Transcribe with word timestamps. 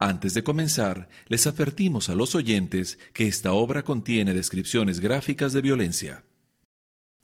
Antes 0.00 0.32
de 0.32 0.44
comenzar, 0.44 1.08
les 1.26 1.48
advertimos 1.48 2.08
a 2.08 2.14
los 2.14 2.36
oyentes 2.36 3.00
que 3.12 3.26
esta 3.26 3.52
obra 3.52 3.82
contiene 3.82 4.32
descripciones 4.32 5.00
gráficas 5.00 5.52
de 5.52 5.60
violencia. 5.60 6.24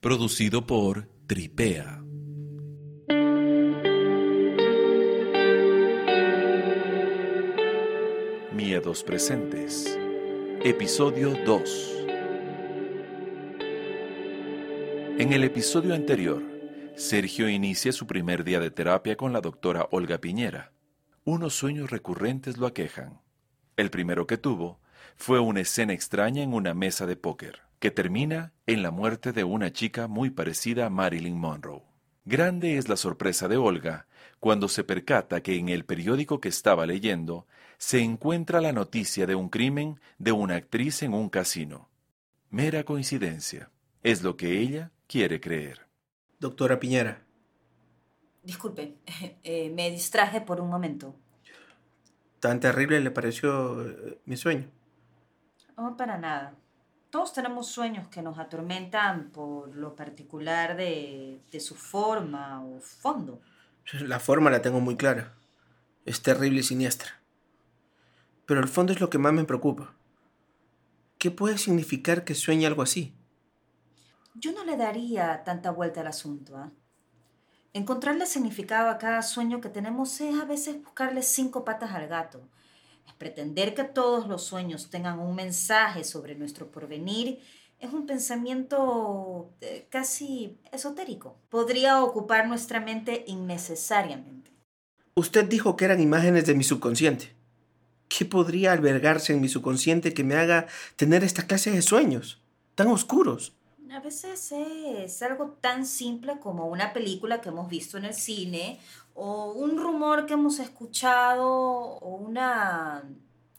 Producido 0.01 0.67
por 0.67 1.09
Tripea. 1.29 2.03
Miedos 8.53 9.05
presentes. 9.05 9.97
Episodio 10.65 11.39
2. 11.47 11.91
En 15.21 15.33
el 15.33 15.45
episodio 15.45 15.95
anterior, 15.95 16.43
Sergio 16.97 17.49
inicia 17.49 17.93
su 17.93 18.09
primer 18.09 18.43
día 18.43 18.59
de 18.59 18.73
terapia 18.73 19.17
con 19.17 19.33
la 19.33 19.41
doctora 19.41 19.87
Olga 19.93 20.19
Piñera 20.19 20.74
unos 21.25 21.55
sueños 21.55 21.91
recurrentes 21.91 22.59
lo 22.59 22.67
aquejan. 22.67 23.21
El 23.77 23.91
primero 23.91 24.27
que 24.27 24.37
tuvo 24.37 24.81
fue 25.17 25.41
una 25.41 25.61
escena 25.61 25.93
extraña 25.93 26.43
en 26.43 26.53
una 26.53 26.75
mesa 26.75 27.07
de 27.07 27.17
póker, 27.17 27.63
que 27.79 27.91
termina 27.91 28.53
en 28.67 28.83
la 28.83 28.91
muerte 28.91 29.33
de 29.33 29.45
una 29.45 29.73
chica 29.73 30.07
muy 30.07 30.31
parecida 30.31 30.87
a 30.87 30.91
Marilyn 30.91 31.39
Monroe. 31.39 31.83
Grande 32.25 32.79
es 32.79 32.89
la 32.89 32.97
sorpresa 32.97 33.49
de 33.49 33.57
Olga 33.57 34.07
cuando 34.41 34.69
se 34.69 34.85
percata 34.85 35.43
que 35.43 35.57
en 35.57 35.69
el 35.69 35.85
periódico 35.85 36.41
que 36.41 36.49
estaba 36.49 36.87
leyendo 36.87 37.47
se 37.79 38.01
encuentra 38.01 38.61
la 38.61 38.73
noticia 38.73 39.27
de 39.27 39.35
un 39.35 39.49
crimen 39.49 40.01
de 40.19 40.33
una 40.33 40.57
actriz 40.57 41.03
en 41.03 41.15
un 41.15 41.29
casino. 41.29 41.89
Mera 42.51 42.85
coincidencia. 42.85 43.71
Es 44.03 44.23
lo 44.23 44.37
que 44.37 44.61
ella 44.61 44.93
quiere 45.07 45.41
creer. 45.41 45.87
Doctora 46.39 46.79
Piñera, 46.79 47.25
Disculpe, 48.45 48.99
eh, 49.43 49.71
me 49.71 49.91
distraje 49.91 50.41
por 50.41 50.61
un 50.61 50.69
momento. 50.69 51.15
¿Tan 52.41 52.61
terrible 52.61 53.01
le 53.01 53.11
pareció 53.11 53.89
eh, 53.89 54.21
mi 54.27 54.37
sueño? 54.37 54.71
No, 55.77 55.97
para 55.97 56.19
nada. 56.19 56.55
Todos 57.11 57.33
tenemos 57.33 57.69
sueños 57.69 58.09
que 58.09 58.23
nos 58.23 58.39
atormentan 58.39 59.31
por 59.31 59.75
lo 59.75 59.95
particular 59.95 60.77
de, 60.77 61.41
de 61.51 61.61
su 61.61 61.75
forma 61.75 62.63
o 62.63 62.81
fondo. 62.81 63.41
La 64.01 64.21
forma 64.21 64.51
la 64.51 64.63
tengo 64.63 64.81
muy 64.81 64.97
clara. 64.97 65.33
Es 66.05 66.23
terrible 66.23 66.61
y 66.61 66.65
siniestra. 66.65 67.21
Pero 68.47 68.61
el 68.61 68.69
fondo 68.69 68.93
es 68.93 69.01
lo 69.01 69.11
que 69.11 69.19
más 69.19 69.33
me 69.33 69.45
preocupa. 69.45 69.95
¿Qué 71.19 71.31
puede 71.31 71.57
significar 71.57 72.25
que 72.25 72.35
sueñe 72.35 72.67
algo 72.67 72.83
así? 72.83 73.15
Yo 74.35 74.53
no 74.53 74.65
le 74.65 74.77
daría 74.77 75.45
tanta 75.45 75.71
vuelta 75.71 76.03
al 76.03 76.09
asunto. 76.09 76.57
¿ah? 76.57 76.71
Encontrarle 77.75 78.25
significado 78.25 78.89
a 78.89 78.97
cada 78.97 79.21
sueño 79.21 79.61
que 79.61 79.69
tenemos 79.69 80.19
es 80.21 80.41
a 80.41 80.47
veces 80.47 80.83
buscarle 80.83 81.23
cinco 81.23 81.65
patas 81.65 81.93
al 81.93 82.09
gato. 82.09 82.41
Es 83.07 83.13
pretender 83.13 83.75
que 83.75 83.85
todos 83.85 84.27
los 84.27 84.45
sueños 84.45 84.89
tengan 84.89 85.19
un 85.19 85.35
mensaje 85.35 86.05
sobre 86.05 86.35
nuestro 86.35 86.71
porvenir 86.71 87.41
es 87.85 87.93
un 87.93 88.07
pensamiento 88.07 89.53
eh, 89.61 89.87
casi 89.91 90.59
esotérico. 90.73 91.37
Podría 91.51 92.03
ocupar 92.03 92.49
nuestra 92.49 92.81
mente 92.81 93.25
innecesariamente. 93.27 94.51
Usted 95.15 95.45
dijo 95.45 95.77
que 95.77 95.85
eran 95.85 96.01
imágenes 96.01 96.47
de 96.47 96.55
mi 96.55 96.65
subconsciente. 96.65 97.33
¿Qué 98.09 98.25
podría 98.25 98.73
albergarse 98.73 99.33
en 99.33 99.41
mi 99.41 99.49
subconsciente 99.49 100.15
que 100.15 100.25
me 100.25 100.35
haga 100.35 100.67
tener 100.97 101.25
esta 101.25 101.47
clase 101.47 101.71
de 101.71 101.83
sueños 101.83 102.41
tan 102.75 102.89
oscuros? 102.89 103.53
A 103.91 104.01
veces 104.01 104.53
es 104.53 105.23
algo 105.23 105.57
tan 105.61 105.87
simple 105.87 106.39
como 106.41 106.67
una 106.67 106.93
película 106.93 107.41
que 107.41 107.51
hemos 107.51 107.69
visto 107.69 107.99
en 107.99 108.07
el 108.07 108.15
cine 108.15 108.81
o 109.15 109.53
un 109.53 109.79
rumor 109.79 110.27
que 110.27 110.35
hemos 110.35 110.59
escuchado 110.59 111.49
o 111.49 112.17
una, 112.17 113.05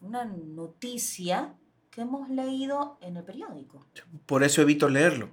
una 0.02 0.26
noticia 0.26 1.54
que 1.92 2.02
hemos 2.02 2.30
leído 2.30 2.98
en 3.02 3.18
el 3.18 3.24
periódico. 3.24 3.86
Por 4.26 4.44
eso 4.44 4.62
evito 4.62 4.90
leerlo. 4.90 5.30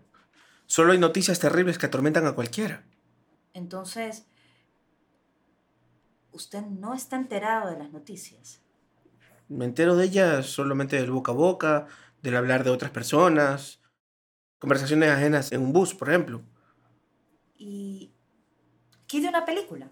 Solo 0.66 0.92
hay 0.92 0.98
noticias 0.98 1.40
terribles 1.40 1.78
que 1.78 1.86
atormentan 1.86 2.26
a 2.26 2.32
cualquiera. 2.32 2.84
Entonces, 3.52 4.26
usted 6.30 6.62
no 6.62 6.94
está 6.94 7.16
enterado 7.16 7.70
de 7.70 7.78
las 7.78 7.90
noticias. 7.90 8.60
Me 9.48 9.64
entero 9.64 9.96
de 9.96 10.04
ellas 10.04 10.46
solamente 10.46 10.96
del 10.96 11.10
boca 11.10 11.32
a 11.32 11.34
boca, 11.34 11.86
del 12.22 12.36
hablar 12.36 12.64
de 12.64 12.70
otras 12.70 12.90
personas, 12.90 13.81
conversaciones 14.62 15.10
ajenas 15.10 15.50
en 15.50 15.60
un 15.60 15.72
bus, 15.72 15.92
por 15.92 16.08
ejemplo. 16.08 16.40
¿Y 17.58 18.12
qué 19.08 19.20
de 19.20 19.26
una 19.26 19.44
película? 19.44 19.90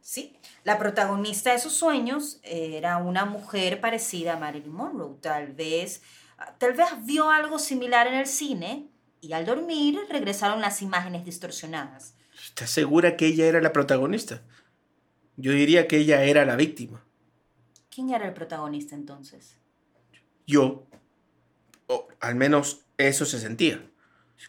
Sí, 0.00 0.36
la 0.64 0.76
protagonista 0.76 1.52
de 1.52 1.60
sus 1.60 1.74
sueños 1.74 2.40
era 2.42 2.96
una 2.96 3.26
mujer 3.26 3.80
parecida 3.80 4.32
a 4.32 4.38
Marilyn 4.40 4.72
Monroe. 4.72 5.18
Tal 5.20 5.52
vez, 5.52 6.02
tal 6.58 6.72
vez 6.72 6.88
vio 7.04 7.30
algo 7.30 7.60
similar 7.60 8.08
en 8.08 8.14
el 8.14 8.26
cine 8.26 8.88
y 9.20 9.34
al 9.34 9.46
dormir 9.46 10.00
regresaron 10.10 10.60
las 10.60 10.82
imágenes 10.82 11.24
distorsionadas. 11.24 12.16
¿Estás 12.44 12.70
segura 12.70 13.16
que 13.16 13.26
ella 13.26 13.46
era 13.46 13.60
la 13.60 13.72
protagonista? 13.72 14.42
Yo 15.36 15.52
diría 15.52 15.86
que 15.86 15.98
ella 15.98 16.24
era 16.24 16.44
la 16.44 16.56
víctima. 16.56 17.04
¿Quién 17.88 18.10
era 18.10 18.26
el 18.26 18.34
protagonista 18.34 18.96
entonces? 18.96 19.58
Yo. 20.44 20.88
O 21.86 22.08
al 22.18 22.34
menos 22.34 22.80
eso 22.98 23.24
se 23.24 23.38
sentía 23.38 23.80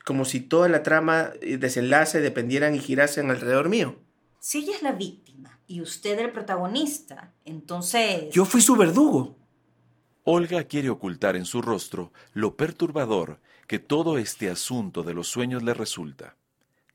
como 0.06 0.26
si 0.26 0.40
toda 0.40 0.68
la 0.70 0.84
trama 0.84 1.32
y 1.42 1.58
desenlace 1.58 2.22
dependieran 2.22 2.76
y 2.76 2.80
girasen 2.80 3.30
alrededor 3.30 3.70
mío. 3.70 3.96
Si 4.40 4.60
ella 4.60 4.76
es 4.76 4.82
la 4.82 4.92
víctima 4.92 5.60
y 5.68 5.82
usted 5.82 6.20
el 6.20 6.32
protagonista, 6.32 7.34
entonces... 7.46 8.30
Yo 8.32 8.46
fui 8.46 8.62
su 8.62 8.76
verdugo. 8.76 9.38
Olga 10.24 10.64
quiere 10.66 10.90
ocultar 10.90 11.36
en 11.36 11.46
su 11.46 11.62
rostro 11.62 12.12
lo 12.34 12.56
perturbador 12.56 13.40
que 13.68 13.80
todo 13.80 14.18
este 14.18 14.50
asunto 14.50 15.04
de 15.04 15.14
los 15.14 15.28
sueños 15.28 15.64
le 15.64 15.74
resulta. 15.74 16.36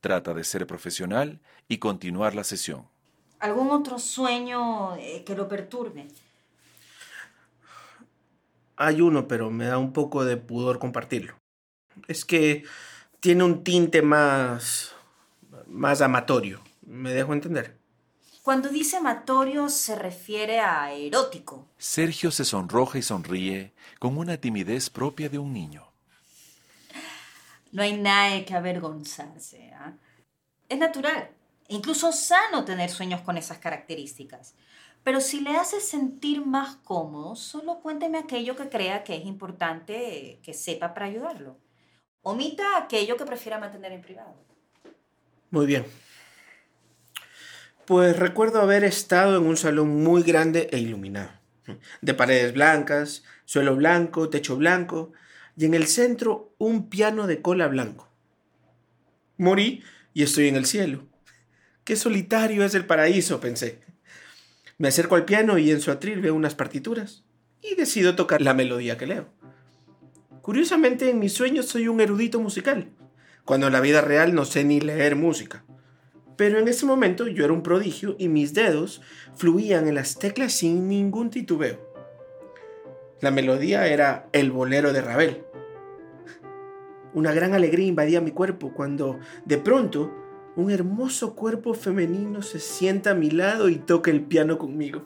Trata 0.00 0.32
de 0.34 0.44
ser 0.44 0.66
profesional 0.66 1.40
y 1.68 1.78
continuar 1.78 2.34
la 2.34 2.44
sesión. 2.44 2.86
¿Algún 3.40 3.70
otro 3.70 3.98
sueño 3.98 4.96
eh, 4.96 5.24
que 5.24 5.34
lo 5.34 5.48
perturbe? 5.48 6.08
Hay 8.76 9.00
uno, 9.00 9.26
pero 9.26 9.50
me 9.50 9.66
da 9.66 9.78
un 9.78 9.92
poco 9.92 10.24
de 10.24 10.36
pudor 10.36 10.78
compartirlo. 10.78 11.34
Es 12.06 12.24
que 12.24 12.64
tiene 13.20 13.44
un 13.44 13.64
tinte 13.64 14.02
más, 14.02 14.94
más 15.66 16.00
amatorio. 16.00 16.60
¿Me 16.82 17.12
dejo 17.12 17.32
entender? 17.32 17.76
Cuando 18.42 18.70
dice 18.70 18.96
amatorio 18.96 19.68
se 19.68 19.94
refiere 19.94 20.60
a 20.60 20.92
erótico. 20.92 21.66
Sergio 21.76 22.30
se 22.30 22.46
sonroja 22.46 22.98
y 22.98 23.02
sonríe 23.02 23.74
con 23.98 24.16
una 24.16 24.38
timidez 24.38 24.88
propia 24.88 25.28
de 25.28 25.38
un 25.38 25.52
niño. 25.52 25.86
No 27.72 27.82
hay 27.82 28.00
nada 28.00 28.42
que 28.46 28.54
avergonzarse. 28.54 29.70
¿ah? 29.74 29.92
Es 30.68 30.78
natural, 30.78 31.30
e 31.68 31.74
incluso 31.74 32.10
sano 32.12 32.64
tener 32.64 32.88
sueños 32.88 33.20
con 33.20 33.36
esas 33.36 33.58
características. 33.58 34.54
Pero 35.04 35.20
si 35.20 35.40
le 35.40 35.56
hace 35.56 35.80
sentir 35.80 36.44
más 36.44 36.76
cómodo, 36.76 37.36
solo 37.36 37.80
cuénteme 37.80 38.18
aquello 38.18 38.56
que 38.56 38.68
crea 38.68 39.04
que 39.04 39.16
es 39.16 39.26
importante 39.26 40.40
que 40.42 40.54
sepa 40.54 40.94
para 40.94 41.06
ayudarlo. 41.06 41.58
Omita 42.28 42.76
aquello 42.76 43.16
que 43.16 43.24
prefiera 43.24 43.58
mantener 43.58 43.90
en 43.90 44.02
privado. 44.02 44.34
Muy 45.50 45.64
bien. 45.64 45.86
Pues 47.86 48.18
recuerdo 48.18 48.60
haber 48.60 48.84
estado 48.84 49.38
en 49.38 49.46
un 49.46 49.56
salón 49.56 50.02
muy 50.02 50.22
grande 50.22 50.68
e 50.70 50.78
iluminado, 50.78 51.30
de 52.02 52.12
paredes 52.12 52.52
blancas, 52.52 53.24
suelo 53.46 53.76
blanco, 53.76 54.28
techo 54.28 54.58
blanco, 54.58 55.10
y 55.56 55.64
en 55.64 55.72
el 55.72 55.86
centro 55.86 56.54
un 56.58 56.90
piano 56.90 57.26
de 57.26 57.40
cola 57.40 57.66
blanco. 57.66 58.10
Morí 59.38 59.82
y 60.12 60.22
estoy 60.22 60.48
en 60.48 60.56
el 60.56 60.66
cielo. 60.66 61.06
Qué 61.84 61.96
solitario 61.96 62.62
es 62.62 62.74
el 62.74 62.84
paraíso, 62.84 63.40
pensé. 63.40 63.80
Me 64.76 64.88
acerco 64.88 65.14
al 65.14 65.24
piano 65.24 65.56
y 65.56 65.70
en 65.70 65.80
su 65.80 65.90
atril 65.90 66.20
veo 66.20 66.34
unas 66.34 66.54
partituras 66.54 67.24
y 67.62 67.74
decido 67.74 68.16
tocar 68.16 68.42
la 68.42 68.52
melodía 68.52 68.98
que 68.98 69.06
leo. 69.06 69.30
Curiosamente, 70.48 71.10
en 71.10 71.18
mis 71.18 71.34
sueños 71.34 71.66
soy 71.66 71.88
un 71.88 72.00
erudito 72.00 72.40
musical, 72.40 72.88
cuando 73.44 73.66
en 73.66 73.74
la 73.74 73.82
vida 73.82 74.00
real 74.00 74.34
no 74.34 74.46
sé 74.46 74.64
ni 74.64 74.80
leer 74.80 75.14
música. 75.14 75.62
Pero 76.38 76.58
en 76.58 76.68
ese 76.68 76.86
momento 76.86 77.26
yo 77.26 77.44
era 77.44 77.52
un 77.52 77.62
prodigio 77.62 78.16
y 78.18 78.28
mis 78.28 78.54
dedos 78.54 79.02
fluían 79.36 79.86
en 79.88 79.94
las 79.94 80.18
teclas 80.18 80.54
sin 80.54 80.88
ningún 80.88 81.28
titubeo. 81.28 81.92
La 83.20 83.30
melodía 83.30 83.88
era 83.88 84.30
el 84.32 84.50
bolero 84.50 84.94
de 84.94 85.02
Ravel. 85.02 85.44
Una 87.12 87.34
gran 87.34 87.52
alegría 87.52 87.86
invadía 87.86 88.22
mi 88.22 88.30
cuerpo 88.30 88.72
cuando, 88.72 89.18
de 89.44 89.58
pronto, 89.58 90.10
un 90.56 90.70
hermoso 90.70 91.34
cuerpo 91.34 91.74
femenino 91.74 92.40
se 92.40 92.58
sienta 92.58 93.10
a 93.10 93.14
mi 93.14 93.30
lado 93.30 93.68
y 93.68 93.76
toca 93.76 94.10
el 94.10 94.22
piano 94.22 94.56
conmigo. 94.56 95.02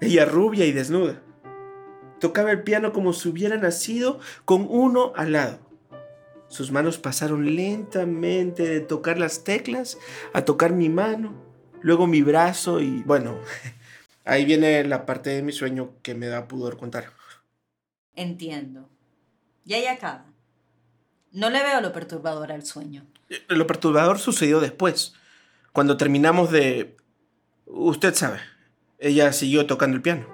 Ella 0.00 0.24
rubia 0.24 0.66
y 0.66 0.72
desnuda. 0.72 1.22
Tocaba 2.24 2.52
el 2.52 2.62
piano 2.62 2.94
como 2.94 3.12
si 3.12 3.28
hubiera 3.28 3.58
nacido 3.58 4.18
con 4.46 4.66
uno 4.70 5.12
al 5.14 5.32
lado. 5.32 5.58
Sus 6.48 6.72
manos 6.72 6.96
pasaron 6.96 7.54
lentamente 7.54 8.62
de 8.66 8.80
tocar 8.80 9.18
las 9.18 9.44
teclas 9.44 9.98
a 10.32 10.46
tocar 10.46 10.72
mi 10.72 10.88
mano, 10.88 11.34
luego 11.82 12.06
mi 12.06 12.22
brazo 12.22 12.80
y, 12.80 13.02
bueno, 13.02 13.38
Ahí 14.24 14.46
viene 14.46 14.84
la 14.84 15.04
parte 15.04 15.28
de 15.28 15.42
mi 15.42 15.52
sueño 15.52 15.90
que 16.00 16.14
me 16.14 16.28
da 16.28 16.48
pudor 16.48 16.78
contar. 16.78 17.10
Entiendo. 18.14 18.88
Y 19.66 19.74
ahí 19.74 19.84
acaba. 19.84 20.24
No 21.30 21.50
le 21.50 21.62
veo 21.62 21.82
lo 21.82 21.92
perturbador 21.92 22.52
al 22.52 22.64
sueño. 22.64 23.06
Eh, 23.28 23.42
Lo 23.48 23.66
perturbador 23.66 24.18
sucedió 24.18 24.60
después, 24.60 25.12
cuando 25.72 25.98
terminamos 25.98 26.50
de... 26.50 26.96
Usted 27.66 28.14
sabe, 28.14 28.40
ella 28.98 29.30
siguió 29.34 29.66
tocando 29.66 29.94
el 29.94 30.02
piano. 30.02 30.33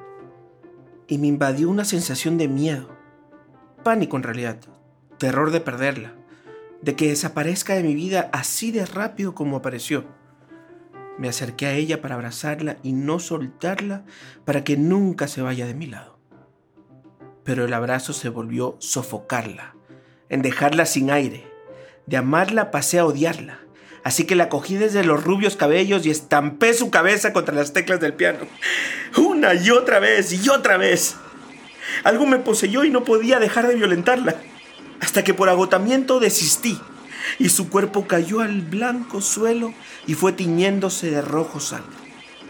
Y 1.11 1.19
me 1.19 1.27
invadió 1.27 1.69
una 1.69 1.85
sensación 1.85 2.39
de 2.39 2.47
miedo, 2.47 2.89
pánico 3.83 4.17
en 4.17 4.23
realidad, 4.23 4.61
terror 5.19 5.51
de 5.51 5.61
perderla, 5.61 6.15
de 6.83 6.95
que 6.95 7.09
desaparezca 7.09 7.75
de 7.75 7.83
mi 7.83 7.97
vida 7.97 8.31
así 8.33 8.71
de 8.71 8.87
rápido 8.87 9.35
como 9.35 9.57
apareció. 9.57 10.05
Me 11.19 11.29
acerqué 11.29 11.67
a 11.67 11.73
ella 11.73 12.01
para 12.01 12.15
abrazarla 12.15 12.77
y 12.85 12.93
no 12.93 13.19
soltarla 13.19 14.05
para 14.45 14.62
que 14.62 14.77
nunca 14.77 15.27
se 15.27 15.43
vaya 15.43 15.67
de 15.67 15.75
mi 15.75 15.87
lado. 15.87 16.21
Pero 17.43 17.65
el 17.65 17.75
abrazo 17.75 18.12
se 18.12 18.29
volvió 18.29 18.77
sofocarla, 18.79 19.75
en 20.29 20.43
dejarla 20.43 20.87
sin 20.87 21.11
aire. 21.11 21.45
De 22.07 22.19
amarla 22.19 22.71
pasé 22.71 23.01
a 23.01 23.05
odiarla. 23.05 23.59
Así 24.05 24.25
que 24.25 24.37
la 24.37 24.49
cogí 24.49 24.77
desde 24.77 25.03
los 25.05 25.25
rubios 25.25 25.57
cabellos 25.57 26.07
y 26.07 26.11
estampé 26.11 26.73
su 26.73 26.91
cabeza 26.91 27.33
contra 27.33 27.55
las 27.55 27.73
teclas 27.73 27.99
del 27.99 28.15
piano. 28.15 28.39
Y 29.54 29.70
otra 29.70 29.98
vez 30.00 30.32
y 30.32 30.48
otra 30.48 30.76
vez. 30.76 31.16
Algo 32.04 32.26
me 32.26 32.38
poseyó 32.38 32.84
y 32.84 32.90
no 32.90 33.04
podía 33.04 33.38
dejar 33.38 33.66
de 33.66 33.75
violentarla. 33.75 34.37
Hasta 35.00 35.25
que 35.25 35.34
por 35.34 35.48
agotamiento 35.48 36.20
desistí 36.20 36.78
y 37.38 37.48
su 37.48 37.70
cuerpo 37.70 38.06
cayó 38.06 38.40
al 38.40 38.60
blanco 38.60 39.20
suelo 39.20 39.72
y 40.06 40.14
fue 40.14 40.32
tiñéndose 40.32 41.10
de 41.10 41.22
rojo 41.22 41.60
sangre. 41.60 41.96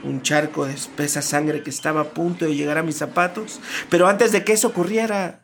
Un 0.02 0.22
charco 0.22 0.66
de 0.66 0.72
espesa 0.72 1.22
sangre 1.22 1.62
que 1.62 1.70
estaba 1.70 2.00
a 2.00 2.10
punto 2.10 2.46
de 2.46 2.56
llegar 2.56 2.78
a 2.78 2.82
mis 2.82 2.96
zapatos, 2.96 3.60
pero 3.88 4.08
antes 4.08 4.32
de 4.32 4.44
que 4.44 4.52
eso 4.52 4.68
ocurriera, 4.68 5.42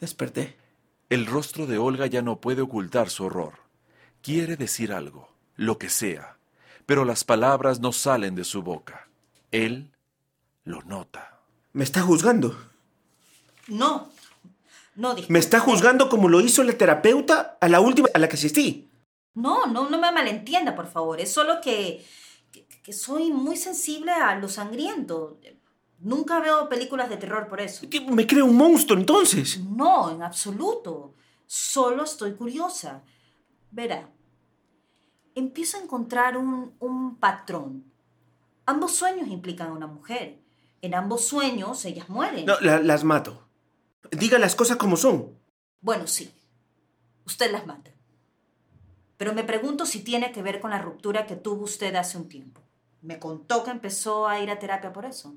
desperté. 0.00 0.56
El 1.10 1.26
rostro 1.26 1.66
de 1.66 1.78
Olga 1.78 2.06
ya 2.06 2.22
no 2.22 2.40
puede 2.40 2.62
ocultar 2.62 3.10
su 3.10 3.24
horror. 3.24 3.52
Quiere 4.22 4.56
decir 4.56 4.92
algo, 4.92 5.28
lo 5.54 5.78
que 5.78 5.90
sea, 5.90 6.38
pero 6.86 7.04
las 7.04 7.22
palabras 7.22 7.78
no 7.80 7.92
salen 7.92 8.34
de 8.34 8.44
su 8.44 8.62
boca. 8.62 9.08
Él 9.52 9.92
lo 10.66 10.82
nota. 10.82 11.40
¿Me 11.72 11.84
está 11.84 12.02
juzgando? 12.02 12.54
No. 13.68 14.10
No, 14.96 15.10
disculpe. 15.10 15.32
¿Me 15.32 15.38
está 15.38 15.60
juzgando 15.60 16.08
como 16.08 16.28
lo 16.28 16.40
hizo 16.40 16.62
la 16.62 16.76
terapeuta 16.76 17.56
a 17.60 17.68
la 17.68 17.80
última 17.80 18.08
a 18.12 18.18
la 18.18 18.28
que 18.28 18.34
asistí? 18.34 18.90
No, 19.34 19.66
no, 19.66 19.88
no 19.88 19.98
me 19.98 20.12
malentienda, 20.12 20.74
por 20.74 20.88
favor. 20.88 21.20
Es 21.20 21.32
solo 21.32 21.60
que, 21.62 22.04
que, 22.50 22.66
que 22.66 22.92
soy 22.92 23.30
muy 23.30 23.56
sensible 23.56 24.10
a 24.10 24.38
lo 24.38 24.48
sangriento. 24.48 25.38
Nunca 26.00 26.40
veo 26.40 26.68
películas 26.68 27.08
de 27.08 27.16
terror 27.16 27.46
por 27.46 27.60
eso. 27.60 27.86
¿Qué, 27.88 28.00
¿Me 28.00 28.26
creo 28.26 28.46
un 28.46 28.56
monstruo 28.56 28.98
entonces? 28.98 29.60
No, 29.60 30.10
en 30.10 30.22
absoluto. 30.22 31.14
Solo 31.46 32.04
estoy 32.04 32.32
curiosa. 32.34 33.04
Verá, 33.70 34.08
empiezo 35.34 35.76
a 35.76 35.82
encontrar 35.82 36.36
un, 36.36 36.74
un 36.80 37.16
patrón. 37.16 37.84
Ambos 38.64 38.96
sueños 38.96 39.28
implican 39.28 39.68
a 39.68 39.72
una 39.74 39.86
mujer. 39.86 40.40
En 40.82 40.94
ambos 40.94 41.24
sueños 41.26 41.84
ellas 41.84 42.08
mueren. 42.08 42.46
No, 42.46 42.58
la- 42.60 42.80
las 42.80 43.04
mato. 43.04 43.46
Diga 44.10 44.38
las 44.38 44.54
cosas 44.54 44.76
como 44.76 44.96
son. 44.96 45.38
Bueno, 45.80 46.06
sí. 46.06 46.30
Usted 47.26 47.50
las 47.50 47.66
mata. 47.66 47.90
Pero 49.16 49.32
me 49.32 49.44
pregunto 49.44 49.86
si 49.86 50.00
tiene 50.02 50.30
que 50.32 50.42
ver 50.42 50.60
con 50.60 50.70
la 50.70 50.80
ruptura 50.80 51.26
que 51.26 51.36
tuvo 51.36 51.64
usted 51.64 51.94
hace 51.96 52.18
un 52.18 52.28
tiempo. 52.28 52.60
Me 53.02 53.18
contó 53.18 53.64
que 53.64 53.70
empezó 53.70 54.28
a 54.28 54.40
ir 54.40 54.50
a 54.50 54.58
terapia 54.58 54.92
por 54.92 55.04
eso. 55.06 55.34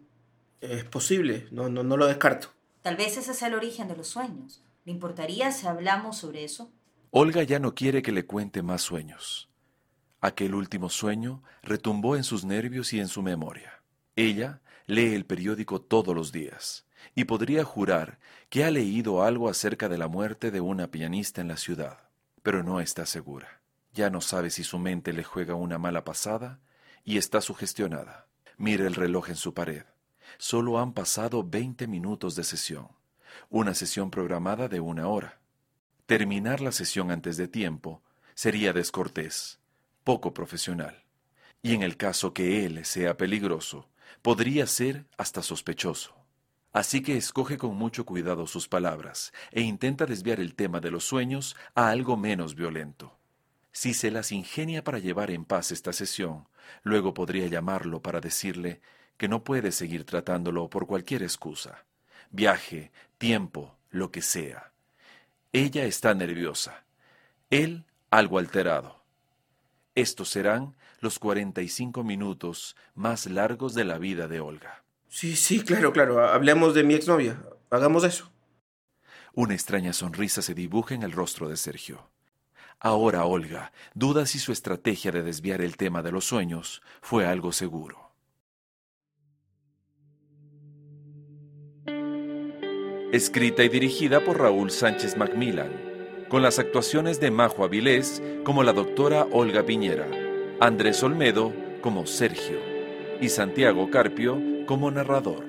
Es 0.62 0.83
posible, 0.83 1.47
no, 1.51 1.69
no, 1.69 1.83
no 1.83 1.95
lo 1.97 2.06
descarto. 2.06 2.50
Tal 2.81 2.95
vez 2.97 3.18
ese 3.18 3.33
sea 3.33 3.47
el 3.47 3.53
origen 3.53 3.88
de 3.88 3.95
los 3.95 4.07
sueños. 4.07 4.62
¿Le 4.86 4.91
importaría 4.91 5.51
si 5.51 5.68
hablamos 5.68 6.18
sobre 6.18 6.44
eso? 6.44 6.71
Olga 7.12 7.44
ya 7.44 7.59
no 7.59 7.74
quiere 7.74 8.01
que 8.01 8.12
le 8.12 8.25
cuente 8.25 8.62
más 8.62 8.81
sueños. 8.81 9.50
Aquel 10.21 10.53
último 10.53 10.89
sueño 10.89 11.41
retumbó 11.63 12.15
en 12.18 12.24
sus 12.24 12.44
nervios 12.44 12.91
y 12.94 13.00
en 13.00 13.07
su 13.07 13.21
memoria. 13.21 13.81
Ella 14.15 14.62
lee 14.89 15.13
el 15.13 15.24
periódico 15.24 15.80
todos 15.80 16.15
los 16.15 16.31
días 16.31 16.88
y 17.13 17.25
podría 17.25 17.63
jurar 17.63 18.18
que 18.50 18.63
ha 18.63 18.71
leído 18.71 19.24
algo 19.24 19.47
acerca 19.47 19.88
de 19.88 20.00
la 20.00 20.07
muerte 20.07 20.50
de 20.50 20.62
una 20.62 20.89
pianista 20.89 21.41
en 21.41 21.47
la 21.47 21.57
ciudad, 21.57 22.09
pero 22.41 22.63
no 22.63 22.81
está 22.81 23.06
segura. 23.06 23.62
Ya 23.94 24.09
no 24.09 24.19
sabe 24.19 24.50
si 24.50 24.63
su 24.63 24.80
mente 24.80 25.13
le 25.13 25.24
juega 25.24 25.53
una 25.53 25.77
mala 25.77 26.03
pasada 26.06 26.59
y 27.03 27.18
está 27.19 27.39
sugestionada. 27.39 28.25
Mira 28.57 28.88
el 28.88 28.95
reloj 28.95 29.30
en 29.30 29.36
su 29.36 29.53
pared. 29.53 29.83
Solo 30.39 30.80
han 30.80 30.94
pasado 30.94 31.44
20 31.44 31.86
minutos 31.86 32.36
de 32.36 32.44
sesión, 32.44 32.88
una 33.51 33.75
sesión 33.75 34.09
programada 34.09 34.69
de 34.69 34.80
una 34.80 35.07
hora. 35.07 35.39
Terminar 36.07 36.62
la 36.62 36.71
sesión 36.71 37.12
antes 37.12 37.38
de 37.38 37.47
tiempo 37.47 38.01
sería 38.33 38.74
descortés, 38.74 39.59
poco 40.03 40.33
profesional. 40.33 41.03
Y 41.62 41.75
en 41.75 41.83
el 41.83 41.95
caso 41.95 42.33
que 42.33 42.65
él 42.65 42.86
sea 42.86 43.18
peligroso, 43.18 43.88
podría 44.21 44.67
ser 44.67 45.06
hasta 45.17 45.41
sospechoso. 45.41 46.15
Así 46.71 47.01
que 47.01 47.17
escoge 47.17 47.57
con 47.57 47.75
mucho 47.75 48.06
cuidado 48.06 48.45
sus 48.45 48.67
palabras 48.67 49.33
e 49.51 49.61
intenta 49.61 50.06
desviar 50.06 50.39
el 50.39 50.53
tema 50.56 50.79
de 50.79 50.91
los 50.91 51.03
sueños 51.03 51.56
a 51.73 51.89
algo 51.89 52.15
menos 52.15 52.56
violento. 52.56 53.17
Si 53.71 53.94
se 53.94 54.11
las 54.11 54.31
ingenia 54.31 54.83
para 54.83 55.00
llevar 55.00 55.31
en 55.31 55.45
paz 55.45 55.71
esta 55.71 55.94
sesión, 55.94 56.47
luego 56.83 57.13
podría 57.13 57.47
llamarlo 57.47 58.01
para 58.01 58.19
decirle 58.19 58.81
que 59.17 59.27
no 59.27 59.44
puede 59.44 59.71
seguir 59.71 60.06
tratándolo 60.06 60.69
por 60.69 60.85
cualquier 60.85 61.23
excusa. 61.23 61.85
Viaje, 62.29 62.91
tiempo, 63.17 63.75
lo 63.89 64.12
que 64.12 64.21
sea. 64.21 64.71
Ella 65.51 65.85
está 65.85 66.13
nerviosa. 66.13 66.83
Él 67.50 67.85
algo 68.12 68.38
alterado. 68.38 69.03
Estos 69.95 70.29
serán 70.29 70.75
los 71.00 71.19
45 71.19 72.04
minutos 72.04 72.75
más 72.96 73.25
largos 73.25 73.74
de 73.74 73.86
la 73.86 73.98
vida 73.98 74.28
de 74.28 74.40
Olga. 74.40 74.84
Sí, 75.07 75.36
sí, 75.36 75.62
claro, 75.63 75.92
claro. 75.92 76.24
Hablemos 76.24 76.74
de 76.74 76.84
mi 76.84 76.94
exnovia. 76.94 77.42
Hagamos 77.69 78.04
eso. 78.04 78.31
Una 79.34 79.54
extraña 79.54 79.94
sonrisa 79.94 80.42
se 80.42 80.54
dibuja 80.54 80.96
en 80.96 81.04
el 81.04 81.12
rostro 81.12 81.50
de 81.50 81.57
Sergio. 81.57 82.10
Ahora 82.80 83.25
Olga 83.25 83.74
duda 83.94 84.25
si 84.25 84.40
su 84.40 84.51
estrategia 84.51 85.12
de 85.12 85.24
desviar 85.24 85.62
el 85.62 85.78
tema 85.78 86.01
de 86.01 86.12
los 86.12 86.25
sueños 86.25 86.81
fue 87.01 87.25
algo 87.25 87.51
seguro. 87.51 88.12
Escrita 93.12 93.63
y 93.63 93.70
dirigida 93.70 94.24
por 94.24 94.39
Raúl 94.39 94.70
Sánchez 94.70 95.18
Macmillan, 95.18 96.27
con 96.29 96.44
las 96.44 96.60
actuaciones 96.60 97.20
de 97.20 97.32
Majo 97.32 97.63
Avilés 97.63 98.22
como 98.44 98.62
la 98.62 98.72
doctora 98.72 99.25
Olga 99.32 99.63
Piñera, 99.63 100.08
Andrés 100.62 101.01
Olmedo 101.04 101.54
como 101.80 102.06
Sergio 102.06 102.58
y 103.22 103.30
Santiago 103.30 103.89
Carpio 103.89 104.42
como 104.66 104.92
narrador. 104.92 105.49